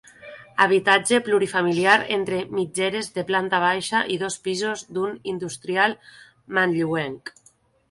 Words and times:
Habitatge 0.63 1.19
plurifamiliar 1.27 1.97
entre 2.15 2.39
mitgeres 2.61 3.11
de 3.19 3.25
planta 3.29 3.61
baixa 3.65 4.01
i 4.15 4.19
dos 4.25 4.39
pisos 4.49 4.85
d'un 4.97 5.15
industrial 5.35 5.97
manlleuenc. 6.61 7.35